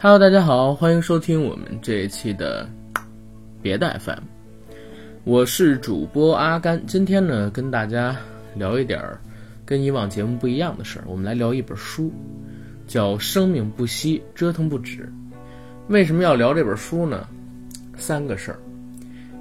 [0.00, 2.68] Hello，大家好，欢迎收听我们这一期的
[3.60, 4.22] 别的 FM，
[5.24, 6.80] 我是主播阿甘。
[6.86, 8.14] 今天呢，跟大家
[8.54, 9.20] 聊一点儿
[9.66, 11.04] 跟以往节目不一样的事儿。
[11.08, 12.12] 我们来聊一本书，
[12.86, 15.02] 叫《生命不息，折腾不止》。
[15.88, 17.26] 为什么要聊这本书呢？
[17.96, 18.58] 三个事儿。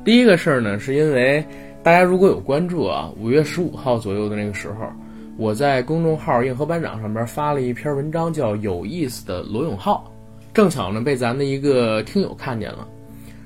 [0.03, 1.45] 第一个事儿呢，是因为
[1.83, 4.91] 大家如果有关注啊，五月十五号左右的那个时候，
[5.37, 10.11] 我在公众号“硬核班长”上边发了一篇文章，叫《有意思的罗永浩》。
[10.57, 12.87] 正巧呢，被咱的一个听友看见了。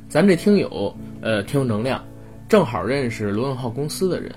[0.07, 2.01] 咱这听友呃挺有能量，
[2.47, 4.31] 正好认识罗永浩公司的人。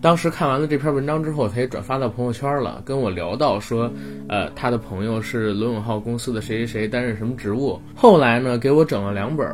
[0.00, 3.90] 当时看完了这篇文章之后，他也转发到朋友圈了，跟我聊到说，
[4.28, 7.80] 呃，他的朋友是罗永浩公司的谁谁谁，担任什么职务。
[7.96, 9.44] 后来呢，给我整了两本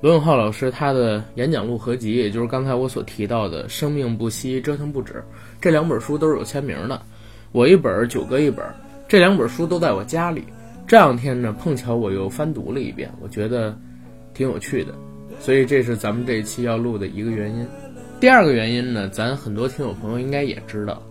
[0.00, 5.14] 罗永浩老师他的演讲录合集，也就是刚才我所提到的《生命不息，折腾不止》
[5.60, 7.02] 这两本书都是有签名的。
[7.50, 8.64] 我一本，九哥一本，
[9.08, 10.44] 这两本书都在我家里。
[10.86, 13.76] 这两天呢，碰巧我又翻读了一遍，我觉得
[14.32, 14.94] 挺有趣的，
[15.40, 17.66] 所以这是咱们这一期要录的一个原因。
[18.20, 21.02] 第二个原因呢，咱很多听友朋友应该也知道，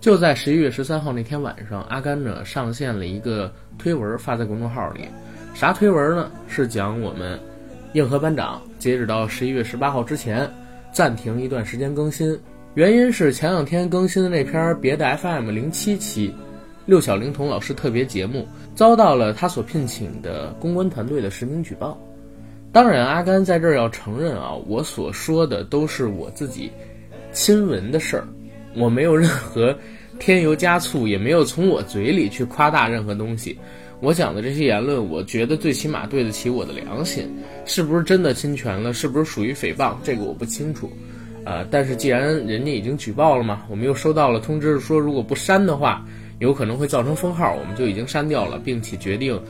[0.00, 5.00] 就在十一月十三号那天晚上，阿甘呢上线了一个推文发在公众号里。
[5.54, 6.30] 啥推文呢？
[6.46, 7.40] 是讲我们
[7.94, 10.50] 硬核班长截止到十一月十八号之前
[10.92, 12.38] 暂停一段时间更新，
[12.74, 16.34] 原因是前两天更新的那篇别的 FM 零七期。
[16.84, 21.96] 六小龄童老师特别节目遭到了他所聘请的公关团队的实名举报。
[22.72, 26.72] 当然，阿甘在这儿要承认啊，我所说的都是我自己
[27.30, 28.26] 亲闻的事儿，
[28.74, 29.76] 我没有任何
[30.18, 33.58] 添油加醋，也没有从我嘴里去夸大任何东西。
[34.00, 37.30] 我讲的这些言论，我觉得最起码对得起我的良心。
[37.66, 38.92] 是不是真的侵权了？
[38.92, 39.94] 是不是属于诽谤？
[40.02, 40.90] 这个我不清楚。
[41.44, 46.04] 呃，但是既然人家已经举报了嘛，我们又收到了通知，说如果不删的话。
[46.42, 49.40] 有可能会造成封号，我们就已经删掉了，并且决定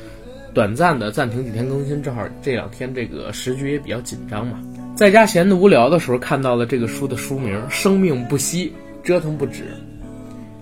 [0.53, 2.03] 短暂的暂停几天更新。
[2.03, 4.61] 正好这两天这个时局也比较紧张嘛，
[4.95, 8.71] 在家闲的无聊的时候看到了这个书的书名《生命不息，
[9.03, 9.63] 折腾不止》，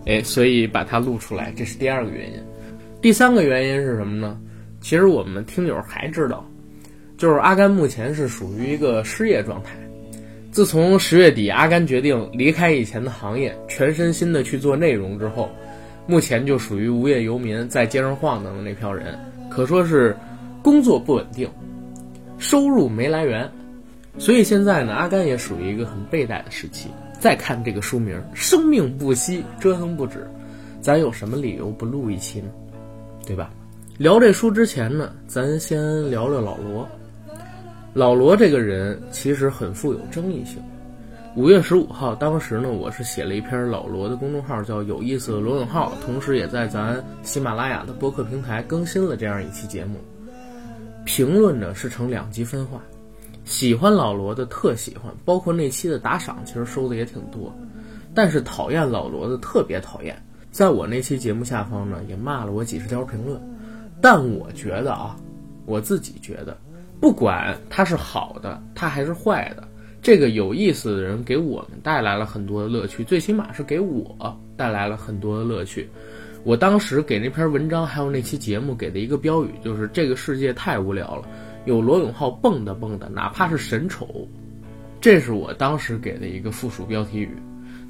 [0.07, 2.39] 哎，所以把它录出来，这是第二个原因。
[3.03, 4.39] 第三个原因是什么呢？
[4.81, 6.49] 其实我们听友还知道，
[7.19, 9.73] 就是阿甘目前是属于一个失业状态。
[10.53, 15.51] 自从十月底阿甘决定离开以前的行业，全身心的去做内容之后。
[16.10, 19.16] 目前就属于无业游民，在街上晃荡的那票人，
[19.48, 20.16] 可说是
[20.60, 21.48] 工作不稳定，
[22.37, 23.48] 收入没来源，
[24.19, 26.91] 所以现在呢，阿甘也属于一个很被带的时期。
[27.21, 30.19] 再看这个书名《生命不息，折腾不止》，
[30.81, 32.48] 咱有什么理由不录一期呢？
[33.25, 33.53] 对吧？
[33.97, 36.88] 聊这书之前呢，咱先聊聊老罗。
[37.94, 40.60] 老罗这个人其实很富有争议性。
[41.37, 50.01] 五月十五号，当时呢，我是写了一篇老罗的公众号，叫“有意思的罗永浩”，同时也在咱喜马拉雅的播客平台更新了这样一期节目。
[51.05, 52.81] 评论呢是呈两极分化，
[53.45, 57.55] 喜欢老罗的特喜欢，包括那期的打赏，其实收的也挺多。
[58.13, 60.21] 但是讨厌老罗的特别讨厌，
[60.51, 63.41] 在我那期节目下方呢，也骂了我几十条评论。
[64.01, 65.17] 但我觉得啊，
[65.65, 66.59] 我自己觉得，
[67.01, 69.63] 不管他是好的，他还是坏的。
[70.03, 75.88] 这个有意思的人给我们带来了很多的乐趣，最起码是给我带来了很多的乐趣。
[76.43, 81.28] 我当时给那篇文章还有那期节目给的一个标语就是“这个世界太无聊了，
[81.66, 84.27] 有罗永浩蹦的蹦的，哪怕是神丑。”
[85.03, 87.31] 这是我当时给的一个附属标题语。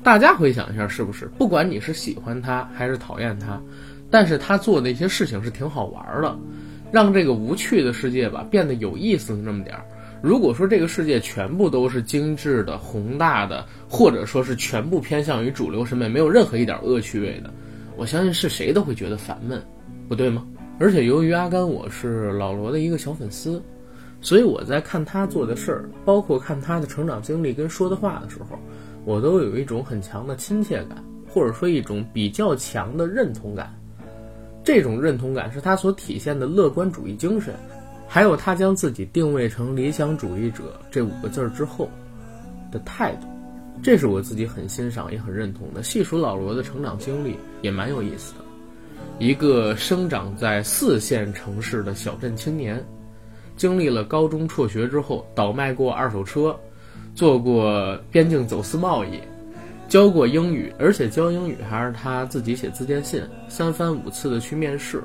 [0.03, 1.27] 大家回想一下，是不是？
[1.39, 3.61] 不管你是喜欢他还是讨厌他，
[4.11, 6.37] 但是他做的一些事情是挺好玩的，
[6.91, 9.85] 让这个无趣的世界吧变得有意思那么点儿。
[10.23, 17.51] 如果说这个世界全部都是精致的、宏大的，或者说是全部偏向于主流审美，没有任何一点恶趣味的，
[17.97, 19.63] 我相信是谁都会觉得烦闷，
[20.09, 20.47] 不对吗？
[20.79, 23.63] 而且由于阿甘我是老罗的一个小粉丝，
[24.21, 28.59] 所以我在看他做的事儿，包括看他的成长经历跟说的话的时候，
[29.07, 33.75] 我都有一种很强的亲切感，或者说一种比较强的认同感。
[34.63, 37.55] 这种认同感是他所体现的乐观主义精神。
[38.13, 41.89] 还有他将自己定位成理想主义者这五个字儿之后
[42.73, 43.29] 的态度，
[43.85, 45.81] 这是我自己很欣赏也很认同的。
[45.81, 48.41] 细数老罗的成长经历也蛮有意思的，
[49.21, 52.85] 一个生长在四线城市的小镇青年，
[53.57, 56.59] 经历了高中辍学之后，倒卖过二手车，
[57.15, 59.21] 做过边境走私贸易，
[59.89, 65.01] 教过英语，而且教英语还是他自己写自荐信，三番五次的去面试。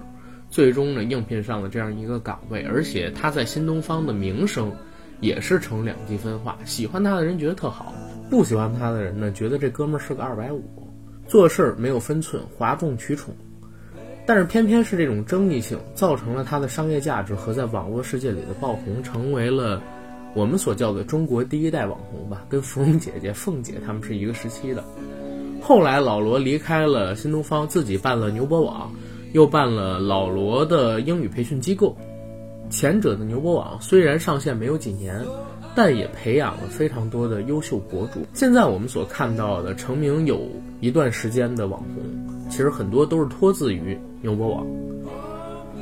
[0.56, 4.72] 最终呢，应聘上了这样一个岗位，而且他在新东方的名声
[5.20, 6.58] 也是呈两极分化。
[6.64, 7.94] 喜欢他的人觉得特好，
[8.30, 10.64] 不喜欢他的人呢，觉得这哥们儿是个二百五，
[11.28, 13.36] 做事儿没有分寸，哗众取宠。
[14.26, 19.84] 但是偏偏是这种争议性，造成了他的商业价值和在网络世界里的爆红，成为了
[20.34, 24.82] 我们所叫的中国第一代网红吧，跟芙蓉姐姐、凤姐他们是一个时期的。
[25.62, 28.90] 后来老罗离开了新东方，自己办了牛博网，
[29.36, 31.94] 又办了老罗的英语培训机构。
[32.70, 35.22] 前者的牛博网虽然上线没有几年，
[35.76, 38.22] 但也培养了非常多的优秀博主。
[38.34, 40.50] 现在我们所看到的成名有
[40.80, 44.66] 一段时间的网红，其实很多都是托自于牛博网。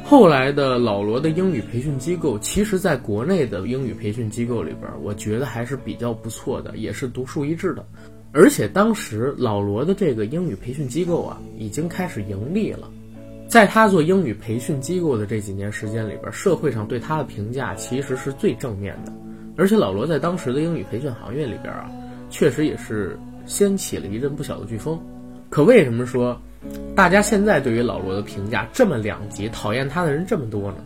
[0.04, 7.86] 后来的老罗的英语培训机构，其实在国内的英语培训机构里边，我觉得还是比较不错的，也是独树一帜的。
[8.32, 12.90] 而且当时老罗的这个英语培训机构啊，已经开始盈利了。
[13.48, 19.14] 在他做英语培训机构的这几年时间里边，社会上对他的评价其实是最正面的。
[19.56, 21.90] 而且老罗在当时的英语培训行业里边啊，
[22.30, 25.00] 确实也是掀起了一阵不小的飓风。
[25.50, 26.36] 可为什么说
[26.96, 30.78] 大家现在对于老罗的评价这么两极，讨厌他的人这么多呢？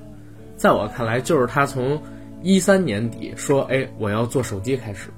[0.58, 1.98] 在我看来，就是他从
[2.44, 5.10] 一三年底说“哎，我要做手机”开始。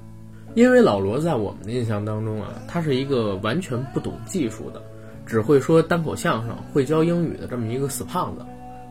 [0.54, 4.82] 因为老罗在我们的印象当中啊，他是一个完全不懂技术的，
[5.30, 8.44] 只会说单口相声、会教英语的这么一个死胖子。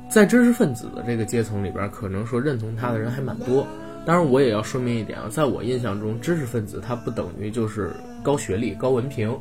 [0.09, 3.67] 在知识分子的这个阶层里边，可能说认同他的人还蛮多。
[4.05, 7.91] 当然，我也要说明一点啊，在我印象中，知识分子他不等于就是
[8.23, 9.37] 高学历、高文凭，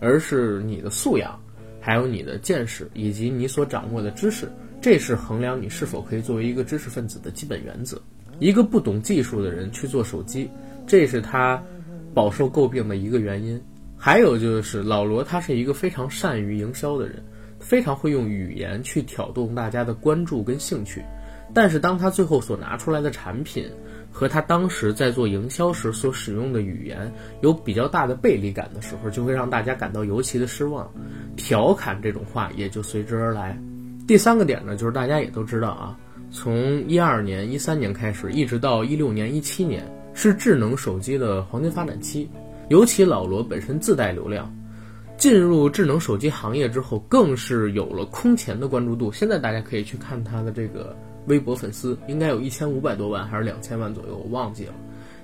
[0.00, 1.34] 而是你的素养，
[1.80, 4.46] 还有你的见识以及你所掌握的知识，
[4.82, 7.98] 这是衡量你是否可以作为一个知识分子的基本原则。
[8.38, 10.46] 一个不懂技术的人去做手机。
[10.86, 11.60] 这是他
[12.12, 13.58] 饱受诟病的一个原因，
[14.04, 17.24] 还有就是老罗他是一个非常善于营销的人，
[17.58, 21.02] 非常会用语言去挑动大家的关注跟兴趣。
[21.54, 23.66] 但是当他最后所拿出来的产品
[24.12, 27.10] 和他当时在做营销时所使用的语言
[27.40, 30.86] 有比较大的背离感的时候，就会让大家感到尤其的失望，
[31.34, 33.58] 调侃这种话也就随之而来。
[34.06, 35.98] 第三个点呢，就是大家也都知道啊，
[36.30, 39.82] 从一二年、一三年开始，一直到一六年、一七年。
[40.16, 42.30] 是智能手机的黄金发展期，
[42.68, 44.50] 尤其老罗本身自带流量，
[45.16, 49.12] 进入智能手机行业之后，更是有了空前的关注度。
[49.12, 50.96] 现在大家可以去看他的这个
[51.26, 54.74] 微博粉丝，应该有一千五百多万还是两千万左右，我忘记了，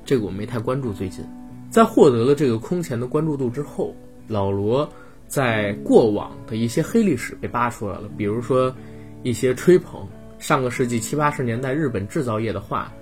[0.04, 0.92] 这个我没太关注。
[0.92, 1.24] 最近，
[1.70, 3.94] 在获得了这个空前的关注度之后，
[4.28, 4.88] 老罗
[5.26, 8.74] 在过往的一些黑历史被扒出来了，比如说
[9.22, 10.06] 一些吹捧
[10.38, 12.92] 上个世纪七八十年代日本制造业的话。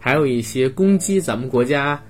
[0.00, 2.00] 还有一些攻击咱们国家，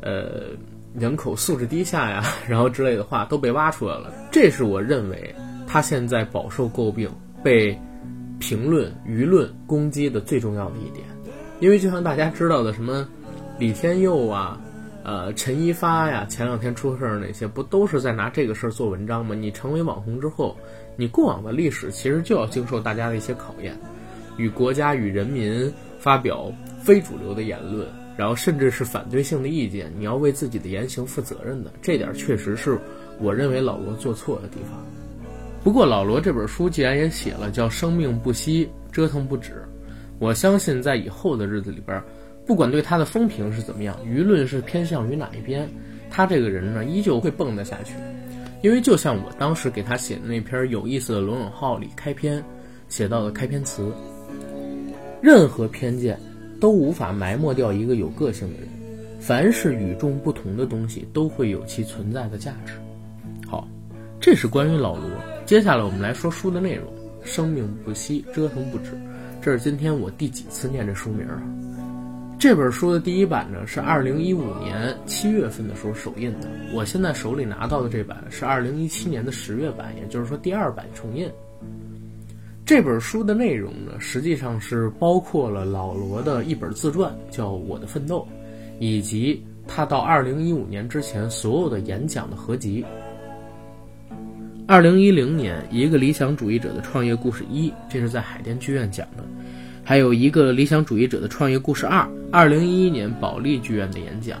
[0.00, 0.50] 呃，
[0.94, 4.12] 人口素质低下呀， 然后之类的话都被挖出来了。
[4.30, 5.34] 这是我认为
[5.66, 7.10] 他现在饱受诟病、
[7.42, 7.78] 被
[8.38, 11.04] 评论、舆论攻击的最重要的一点。
[11.60, 13.08] 因为就像大家知道的，什么
[13.58, 14.60] 李天佑啊，
[15.04, 19.34] 呃，陈一发呀，前两天出事儿那些，不都是在拿这个事儿做文章吗？
[19.34, 20.56] 你成为网红之后，
[20.96, 23.78] 你过往的历史其实就要经受大家的一些考验，
[24.36, 26.52] 与国家与人民发表。
[26.84, 27.86] 非主流的言论，
[28.16, 32.78] 然后甚至是反对性的意见，你要为自己的言行负责任的，这点确实是
[33.18, 34.84] 我认为老罗做错的地方。
[35.64, 39.62] 不过老罗这本书既然也写了叫“生命不息，折腾不止”，
[40.18, 42.02] 我相信在以后的日子里边，
[42.44, 45.68] 不管对他的风评是怎么样，舆论是偏向于哪一边，
[46.10, 47.94] 他这个人呢依旧会蹦得下去。
[48.60, 52.44] 因为就像我当时给他写的那篇有意思的罗永浩里开篇
[52.88, 53.90] 写到的开篇词，
[55.20, 56.18] 任何偏见。
[56.62, 58.68] 都无法埋没掉一个有个性的人。
[59.18, 62.74] 凡是与众不同的东西，都会有其存在的价值。
[63.48, 63.66] 好，
[64.20, 65.04] 这是关于老罗。
[65.44, 66.86] 接下来我们来说书的内容：
[67.24, 68.92] 生命不息，折腾不止。
[69.40, 71.42] 这是今天我第几次念这书名啊？
[72.38, 76.48] 这本书的第一版呢是二零一五年七月份的时候首印的。
[76.72, 81.28] 我现在手里拿到的这版是二零一七年的十月版，也就是说第二版重印。
[82.64, 88.20] 这本书的内容呢，实际上是包括了老罗的一本自传，叫《我的奋斗》，
[88.78, 92.84] 以及他到二零一五年之前所有的演讲的合集。
[94.68, 99.24] 二零一零年，一个理想主义者的创业故事一，这是在海淀剧院讲的；
[99.82, 104.40] 还有一个理想主义者的创业故事二，二零一一年保利剧院的演讲，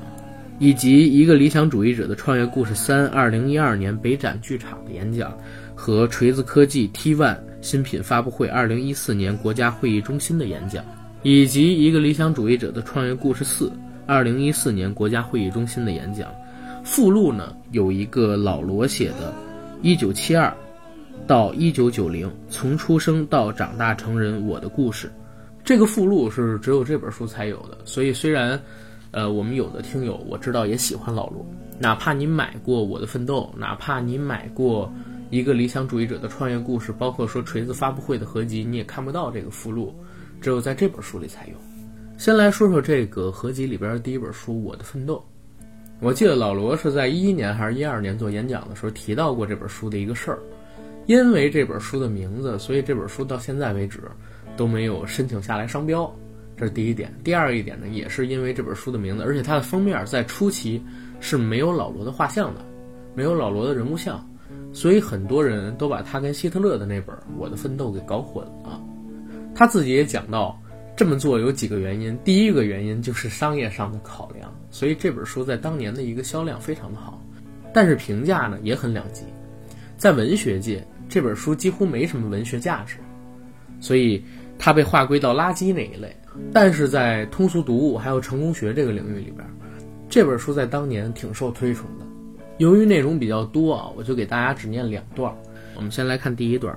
[0.60, 5.36] 以及一个理想主义者的创业故事三，二零一二年北展剧场的演讲，
[5.82, 7.36] 和锤子科技 T One。
[7.60, 10.84] 新品发布会，二零一四年国家会议中心的演讲，
[11.24, 13.68] 以及一个理想主义者的创业故事四，
[14.06, 16.28] 二零一四年国家会议中心的演讲。
[16.84, 19.34] 附录呢有一个老罗写的，
[19.82, 20.56] 一九七二
[21.26, 25.10] 到一九九零，从出生到长大成人我的故事。
[25.64, 28.60] 这个附录是只有这本书才有的，所以虽然，
[29.10, 31.44] 呃，我们有的听友我知道也喜欢老罗，
[31.80, 34.92] 哪怕你买过我的奋斗，哪怕你买过。
[35.32, 39.94] 一个理想主义者的创业故事，包括说锤子发布会的合集，你也看不到这个附录，
[40.42, 41.54] 只有在这本书里才有。
[42.18, 45.16] 先来说说这个合集里边的第一本书《我的奋斗》。
[46.00, 50.38] 我记得老罗是在一一年还是一二年做演讲的时候提到过这本书的一个事儿。
[51.06, 54.02] 因为这本书的名字，所以这本书到现在为止
[54.54, 56.14] 都没有申请下来商标，
[56.58, 57.10] 这是第一点。
[57.24, 60.82] 第二一点呢，也是因为这本书的名字，而且它的封面在初期
[61.20, 62.60] 是没有老罗的画像的，
[63.14, 64.22] 没有老罗的人物像，
[64.72, 68.80] 所以很多人都把他跟希特勒的那本《我的奋斗》给搞混了。
[69.54, 70.58] 他自己也讲到，
[70.96, 77.22] 这么做有几个原因，第一个原因就是商业上的考量，所以这本书在当年的一个销量非常的好，
[77.72, 79.24] 但是评价呢也很两极，
[79.96, 80.86] 在文学界。
[81.08, 82.96] 这本书几乎没什么文学价值，
[83.80, 84.24] 所以
[84.58, 86.16] 它被划归到垃圾那一类。
[86.50, 89.46] 但是在通俗读物还有成功学这个领域里边，
[90.08, 92.06] 这本书在当年挺受推崇的。
[92.58, 95.32] 由于内容比较多啊，我就给大家只念两段。
[95.74, 96.76] 我们先来看第一段。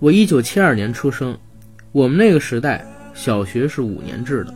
[0.00, 1.36] 我一九七二年出生，
[1.92, 4.52] 我们那个时代小学是五年制的，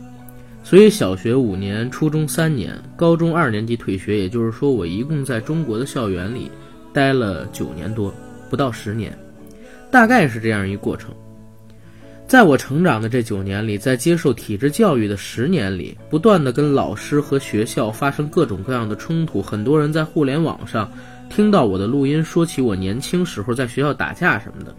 [0.63, 4.17] 所以小学五年，初中三年，高中二年级退学。
[4.19, 6.51] 也就是说，我一共在中国的校园里
[6.93, 8.13] 待了九年多。
[8.49, 9.17] 不到十年，
[9.89, 11.11] 大概是这样一过程。
[12.29, 19.41] 在我成长的这九年里，在接受体制教育的十年里，不断的跟老师和学校发生各种各样的冲突。
[19.41, 20.91] 很多人在互联网上
[21.27, 24.75] 听到我的录音，说起我年轻时候在学校打架什么的，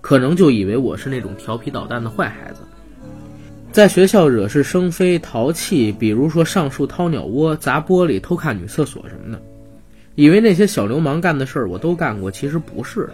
[0.00, 2.62] 可能就以为我是那种调皮捣蛋的坏孩子，
[3.70, 9.42] 在学校惹是生非、淘气，比如说上树掏鸟窝、砸玻璃、偷看女厕所什么的。
[10.14, 13.12] 以为那些小流氓干的事儿我都干过，其实不是的。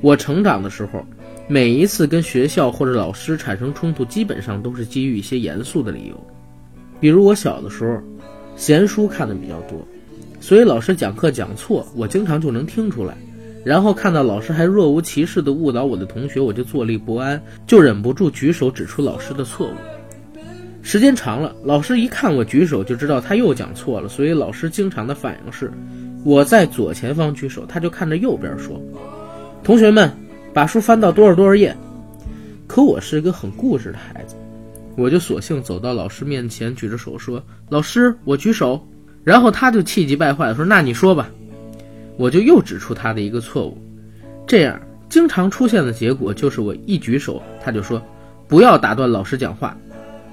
[0.00, 1.06] 我成长的时候，
[1.46, 6.26] 每一次跟学校或者老师产生冲突，基本上都是基于一些严肃的理由。
[7.00, 8.00] 比如我小的时候，
[8.56, 9.86] 闲书看的比较多，
[10.40, 13.14] 所以老师讲课讲错，我经常就能听出来。
[13.62, 19.72] 然后看到老师还若无其事地误导我的同学，我就坐立不安，就忍不住举手指出老师的错误。
[20.82, 25.70] 时间长了，老师一看我举手，就知道他又讲错了，所以老师经常的反应是。
[26.24, 28.80] 我在左前方举手，他就看着右边说
[29.62, 30.10] ：“同学们，
[30.54, 31.76] 把书翻到多少多少页。”
[32.66, 34.34] 可我是一个很固执的孩子，
[34.96, 38.82] 我就索性走到老师面前，举着手说：“老师，我举手。”
[39.22, 41.28] 然后他就气急败坏地说：“那你说吧。”
[42.16, 43.76] 我就又指出他的一个错误，
[44.46, 48.00] 这样经常出现的结果就是我一举手，他就说
[48.46, 49.76] ：“不要打断老师讲话。”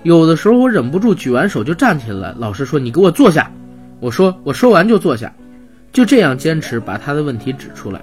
[0.04, 3.52] 有的时候我忍不住举完手就站起来，老师说：“你给我坐下。”
[4.00, 5.34] 我说：“我说完就坐下。”
[5.92, 8.02] 就这样坚持把他的问题指出来，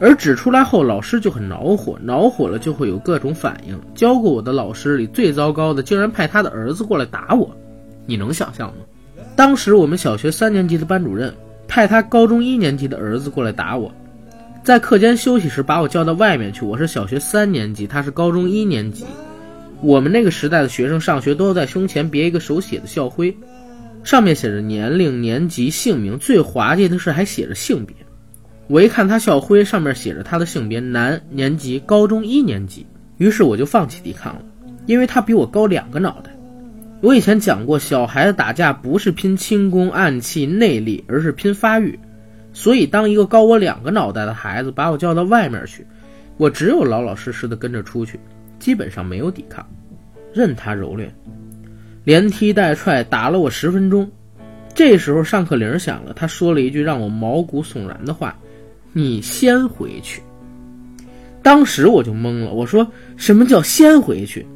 [0.00, 3.78] 而指出来后，老师就很恼火，恼火了就会有各种反应。
[3.94, 7.54] 教过我的老师里最糟糕的，竟然派他的儿子过来打我，
[8.06, 8.76] 你能想象吗？
[9.36, 11.32] 当时我们小学三年级的班主任
[11.68, 13.92] 派他高中一年级的儿子过来打我，
[14.64, 16.64] 在课间休息时把我叫到外面去。
[16.64, 19.04] 我是小学三年级，他是高中一年级。
[19.82, 23.36] 我们那个时代的学生上学都要在胸前别一个手写的校徽。
[24.02, 27.94] 上面写着年龄、年级、姓名，最滑稽的是还写着性别。
[28.70, 32.86] 我一看他校徽上面写着他的性别男，年级高中一年级，
[33.18, 34.42] 于是我就放弃抵抗了，
[34.86, 36.30] 因为他比我高两个脑袋。
[37.00, 41.98] 我以前讲过，小孩子打架不是拼轻功、暗器、内力，而是拼发育。
[42.52, 45.84] 所以，当一个高我两个脑袋的孩子把我叫到外面去，
[46.36, 48.20] 我只有老老实实的跟着出去，
[48.60, 49.66] 基本上没有抵抗，
[50.32, 51.08] 任他蹂躏。
[52.04, 54.08] 连踢带踹打了我十分钟，
[54.76, 58.38] 这时候上课铃响了，他说了一句让我毛骨悚然的话
[58.92, 60.22] ：“你先回去。”
[61.42, 64.46] 当时我就懵了，我说：“什么叫先回去？”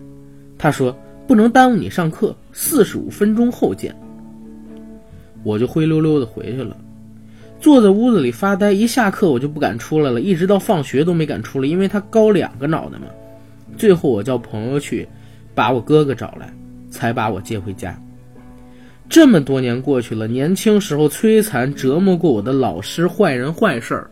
[0.59, 3.95] 他说：“不能耽误你上课，四十五分钟后见。”
[5.43, 6.77] 我就灰溜溜的回去了，
[7.61, 8.73] 坐在屋子里发呆。
[8.73, 13.07] 一下课我就不敢出来了，一直到放学都没敢出来，因为他高两个脑袋嘛。
[13.77, 15.09] 最后我叫朋友去，
[15.55, 16.53] 把我哥哥找来。
[16.91, 18.01] 才把我接回家。
[19.09, 24.09] 这么多年过去了，年轻时候摧残折磨过我的老师、坏人、坏事儿，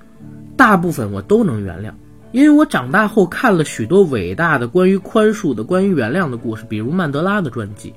[0.56, 1.92] 大部分我都能原谅，
[2.32, 7.92] 因为我长大后看了许多伟大的关于宽恕的、关于原谅的故事，比如曼德拉的传记。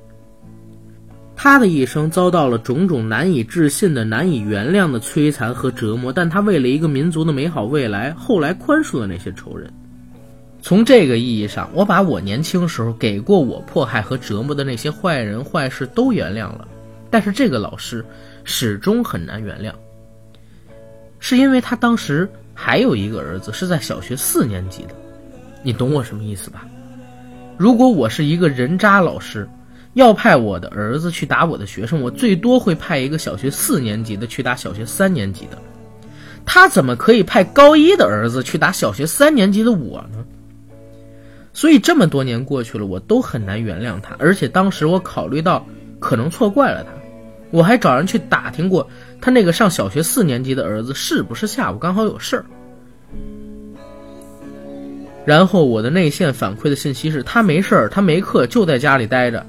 [1.35, 9.71] 他的一生遭到了种种难以置信的、难以原谅的摧残和折磨，但他为了一个民族的美好未来，后来宽恕了那些仇人。
[10.62, 16.67] 从这个意义上，我把我年轻时候给过我迫害和折磨的那些坏人坏事都原谅了，
[17.12, 18.03] 但是这个老师
[18.45, 19.74] 始终很难原谅，
[21.19, 24.95] 是因为他当时还有一个儿子是在小学四年级的，
[25.62, 26.65] 你懂我什么意思吧？
[27.57, 29.47] 如果我是一个人渣老师，
[29.93, 35.57] 要派我的儿子去打我的学生，我最多会派一个小学四年级的去打小学三年级的。
[36.45, 40.25] 他怎么可以派高一的儿子去打小学三年级的我呢？
[41.53, 44.15] 所以这么多年过去了，我都很难原谅他。
[44.19, 45.65] 而且当时我考虑到
[46.00, 46.91] 可能错怪了他，
[47.51, 48.87] 我还找人去打听过
[49.21, 52.45] 他那个上小学四年级的儿子是不是下午刚好有事儿。
[55.25, 59.45] 然后我的内线反馈的信息是他没事儿，他没课就在家里待着。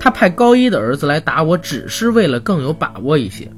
[0.00, 3.48] 他派高一的儿子来打我，只是为了更有把握一些。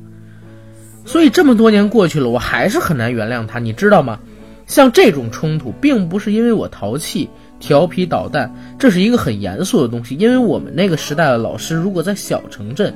[1.07, 4.19] 所以这么多年过去了，我还是很难原谅他，你知道吗？
[4.67, 7.29] 像这种冲突，并不是因为我淘气、
[7.61, 10.15] 调皮捣蛋，这是一个很严肃的东西。
[10.17, 12.95] 因为我们那个时代的老师，如果在小城镇，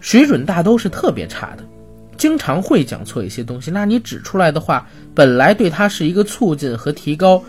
[0.00, 1.64] 水准大都是特别差的，
[2.16, 3.70] 经常会讲错一些东西。
[3.70, 7.42] 那你指出来的话，本来对他是一个促进和提高，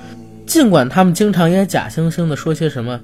[0.45, 2.99] 尽管他们经常也假惺惺的说些什么。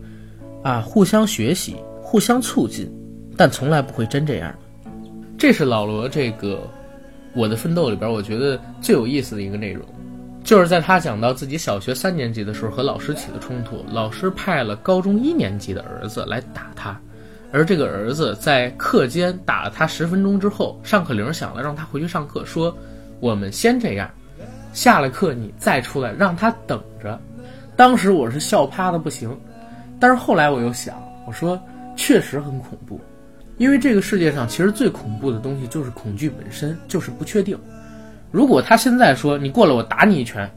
[0.64, 2.92] 啊，互相学习，互相促进，
[3.38, 4.54] 但从来不会真这样。
[5.38, 6.56] 这是老罗这个
[7.34, 9.86] 《我的奋斗》里边，我觉得最有意思的一个内容，
[10.44, 17.00] 就是在他讲到自己小学三年级的时候和老师起的冲突，老师派了高中一年级的儿子来打他，
[17.52, 22.76] 而这个儿子在课间打了他十分钟之后，上课铃响了，让他回去上课，说
[23.20, 24.10] 我们先这样，
[24.74, 27.20] 下了课你再出来，让他等着。
[27.76, 29.36] 当时我是笑趴的不行。
[30.00, 31.60] 但是后来我又想，我说
[31.96, 33.00] 确实很恐怖，
[33.58, 37.58] 因为这个世界上其实最恐怖的东西就是恐惧本身，就是不确定。
[38.30, 40.48] 如果他现在说你过来我打你一拳，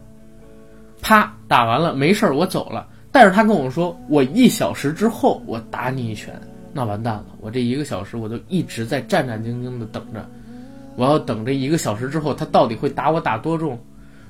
[1.01, 6.35] 啪打完了没事儿我走了，但是他跟我说我一小时之后我打你一拳，
[6.73, 10.29] 那完蛋了，我这一个小时我都一直在战战兢兢的等着，
[10.97, 13.79] 我要等这一个小时之后他到底会打我打多重？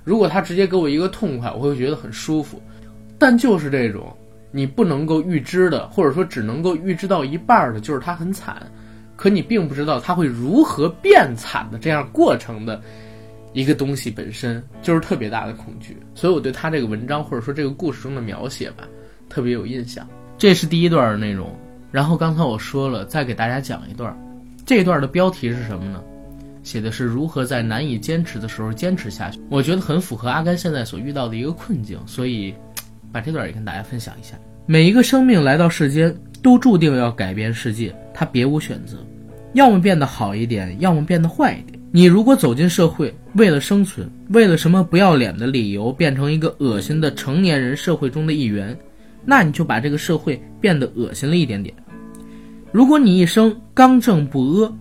[0.04, 2.60] 如果他直接给我一个痛快，我会觉得很舒服，
[3.18, 4.16] 但就是这种。
[4.52, 8.60] 你不能够预知的，或者说只能够预知到一半的，就是他很惨，
[9.14, 12.82] 可你并不知道他会如何变惨的这样过程的
[13.52, 15.96] 一个东西本身就是特别大的恐惧。
[16.16, 18.82] 所以我对他这个文章或者说这个故事中的描写吧，
[19.28, 20.04] 特别有印象。
[20.36, 21.56] 这是第一段内容。
[21.90, 24.16] 然后刚才我说了，再给大家讲一段。
[24.64, 26.02] 这段的标题是什么呢？
[26.62, 29.40] 写的是如何在难以坚持的时候坚持下去。
[29.48, 32.54] 我觉得很符合阿甘现在所遇到的一个困境，所以。
[33.12, 34.38] 把这段也跟大家分享一下。
[34.66, 39.04] 每一个生命来到世间，都注定要改变世界，他别无选择，
[39.52, 41.76] 要么变得好一点，要么变得坏一点。
[41.90, 48.78] 你如果走进社会，为了生存，为了什么不要脸的理由，变成一个恶心的成年人社会中的一员，
[49.24, 51.74] 那你就把这个社会变得恶心了一点点。
[52.72, 54.72] 如果你一生刚正不阿，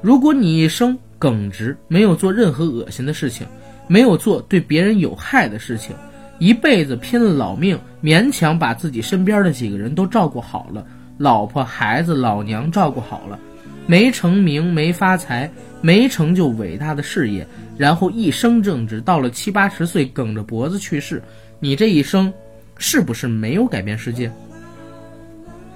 [0.00, 3.46] 如果你一生耿直，没有做任何恶心的事情，
[3.86, 5.94] 没有做对别人有害的事情。
[6.38, 10.84] 一辈子拼了老命，勉强把自己身边的几个人都照顾好了，
[11.16, 13.38] 老婆孩子老娘照顾好了，
[13.86, 15.48] 没成名没发财
[15.80, 17.46] 没成就伟大的事业，
[17.78, 21.22] 然后一生正直，到了七八十岁梗着脖子去世，
[21.60, 22.32] 你这一生
[22.78, 24.28] 是不是没有改变世界？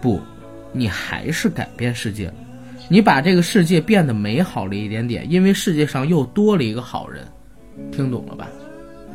[0.00, 0.20] 不，
[0.76, 2.34] 你还是改变世界了，
[2.88, 7.26] 你把这个世界变得美好了一点点，因为世界上又多了一个好人，
[7.90, 8.48] 听懂了吧？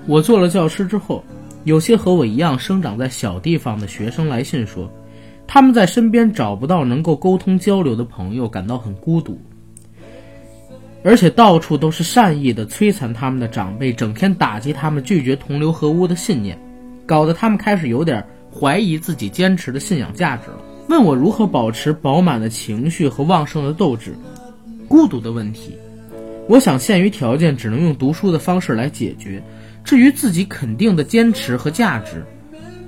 [0.07, 1.23] 我做了教师之后。
[1.63, 4.91] 有些和我一样生长在小地方的学生来信说，
[5.45, 9.39] 他们在身边找不到能够沟通交流的朋友，感到很孤独，
[11.03, 16.59] 而且到处都是善意的摧残他们的长辈，整天打击他们拒绝同流合污的信念，
[17.05, 20.57] 搞得他们开始有点怀疑自己坚持的信仰价值了。
[20.87, 24.13] 问我如何保持饱满的情绪和旺盛的斗志，
[24.87, 25.75] 孤独的问题，
[26.49, 29.41] 我想限于条件，只能用读书的方式来解决。
[29.83, 32.23] 至于自己肯定的坚持和价值，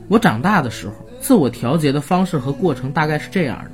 [0.10, 3.71] 我长大的时候，自我调节的方式和过程大概是这样的：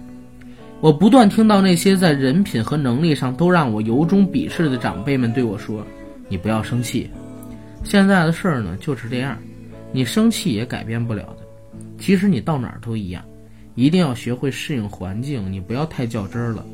[0.79, 5.85] 我不断听到那些在人品和能力上都让我由衷鄙视的长辈们对我说
[6.29, 7.09] ：“你不要生气，
[7.83, 9.37] 现在的事儿呢就是这样，
[9.91, 11.37] 你生气也改变不了的。
[11.97, 13.21] 其实你到哪儿都一样，
[13.75, 16.65] 一定要学会适应环境，你不要太较真儿了，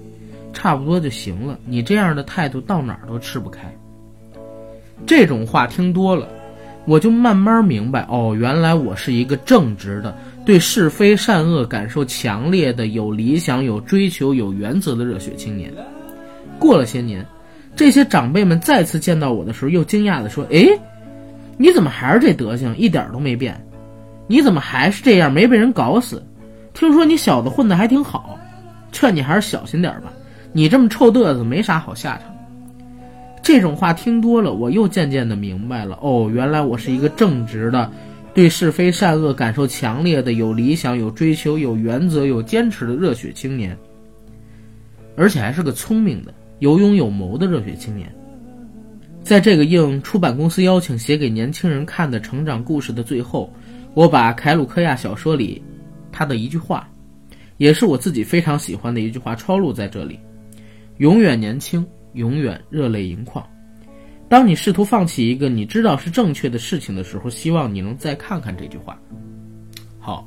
[0.54, 1.60] 差不多就行了。
[1.66, 3.62] 你这样的态度到哪儿都吃不开。”
[5.06, 6.28] 这种话听多了，
[6.86, 15.72] 我就慢慢明白哦，原来我是一个正直的、对是非善恶感受强烈的、有理想、有追求、有原则的热血青年。
[16.58, 17.26] 过了些年，
[17.76, 20.66] 这些长辈们再次见到我的时候，又惊讶地说：“哎，
[21.58, 23.62] 你怎么还是这德行，一点都没变？
[24.28, 26.26] 你怎么还是这样，没被人搞死？
[26.76, 28.38] 听说你小子混得还挺好，
[28.92, 30.14] 劝你还是小心点吧，
[30.54, 32.36] 你这么臭嘚瑟，没啥好下场。”
[33.42, 35.98] 这种话听多了，我又渐渐的明白了。
[36.02, 37.92] 哦，原来我是一个正直的，
[38.34, 43.78] 对是非善恶感受强烈的、有理想、有追求、有原则、有坚持的热血青年，
[45.16, 48.12] 而且还是个聪明的、有勇有谋的热血青年。
[49.24, 53.54] 在这个应出版公司邀请写给年轻人看的成长故事的最后，
[53.94, 55.64] 我把凯鲁科亚小说里
[56.16, 56.90] 他的一句话，
[57.58, 60.18] 也是我自己非常喜欢的一句话抄录在这里：
[61.00, 63.46] 永远年轻，永远热泪盈眶。
[64.30, 68.98] 当你试图放弃一个你知道是正确的事情的时候，希望你能再看看这句话。
[70.00, 70.26] 好，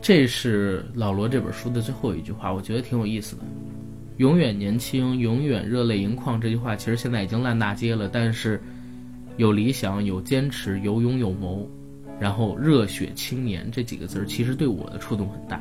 [0.00, 3.42] 这是老罗这本书的最后一句话，我觉得挺有意思的。
[4.16, 6.40] 永远年轻，永远热泪盈眶。
[6.40, 8.60] 这句话其实现在已经烂大街了，但是
[9.36, 11.68] 有理想、有坚持、有勇有谋，
[12.20, 15.60] 然后热血青年这几个字儿，其实对我的触动很大。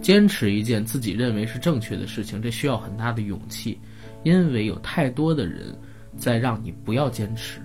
[0.00, 3.78] 坚持一件自己认为是正确的事情，这需要很大的勇气，
[4.22, 5.74] 因为有太多的人。
[6.18, 7.60] 在让你不要坚持，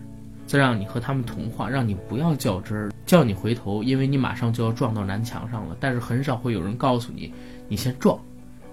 [0.45, 5.77] 再让你和他们同化，让你不要较真儿，叫你回头，因为你马上就要撞到南墙上了。
[5.79, 7.33] 但是很少会有人告诉你，
[7.69, 8.19] 你先撞，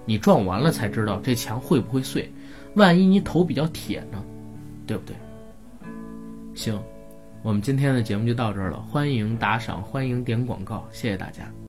[0.03, 2.29] 你撞完了才知道这墙会不会碎。
[2.73, 4.21] 万一你头比较铁呢，
[4.85, 5.15] 对不对？
[6.53, 6.77] 行，
[7.41, 8.81] 我们今天的节目就到这儿了。
[8.91, 11.49] 欢迎打赏，欢迎点广告，谢谢大家。